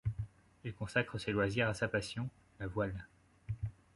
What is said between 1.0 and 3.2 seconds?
ses loisirs à sa passion, la voile.